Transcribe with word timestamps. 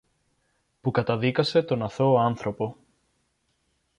που 0.81 0.91
καταδίκασε 0.91 1.61
τον 1.63 1.83
αθώο 1.83 2.17
άνθρωπο. 2.17 2.75